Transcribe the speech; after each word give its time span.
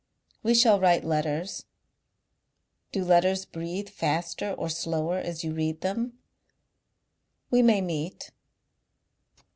"We 0.41 0.55
shall 0.55 0.79
write 0.79 1.03
letters. 1.03 1.65
Do 2.91 3.03
letters 3.05 3.45
breathe 3.45 3.87
faster 3.87 4.51
or 4.51 4.67
slower 4.67 5.19
as 5.19 5.43
you 5.43 5.53
read 5.53 5.81
them? 5.81 6.17
"We 7.51 7.61
may 7.61 7.81
meet. 7.81 8.31